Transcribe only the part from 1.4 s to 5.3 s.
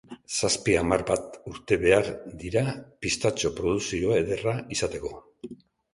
urte behar dira pistatxo-produkzio ederra izateko.